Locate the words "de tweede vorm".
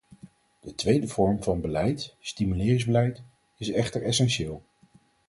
0.59-1.43